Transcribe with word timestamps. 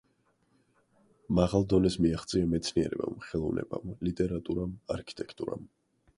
მაღალ 1.39 1.67
დონეს 1.73 1.97
მიაღწია 2.05 2.47
მეცნიერებამ, 2.55 3.21
ხელოვნებამ, 3.27 3.95
ლიტერატურამ, 4.09 4.77
არქიტექტურამ. 4.99 5.71